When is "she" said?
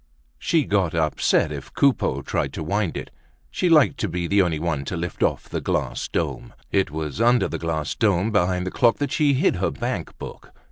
0.39-0.63, 3.51-3.69, 9.11-9.35